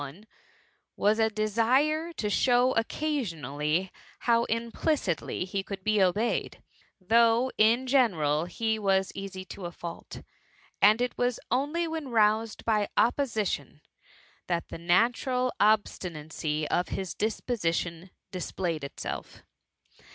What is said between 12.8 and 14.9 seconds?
opposition, that the